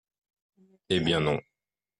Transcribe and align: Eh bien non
Eh 0.89 0.99
bien 0.99 1.19
non 1.19 1.37